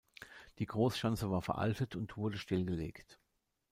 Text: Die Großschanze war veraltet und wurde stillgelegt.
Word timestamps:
Die 0.57 0.65
Großschanze 0.65 1.29
war 1.29 1.43
veraltet 1.43 1.95
und 1.95 2.17
wurde 2.17 2.39
stillgelegt. 2.39 3.19